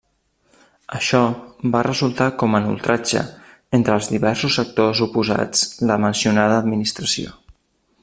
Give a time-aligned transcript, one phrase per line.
[0.99, 1.19] Això
[1.75, 3.23] va resultar com en ultratge
[3.81, 7.37] entre els diversos sectors oposats la mencionada administració.